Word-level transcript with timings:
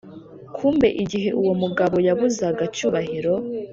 kumbe 0.55 0.87
igihe 1.03 1.29
uwo 1.41 1.53
mugabo 1.61 1.95
yabuzaga 2.07 2.63
cyubahiro 2.75 3.33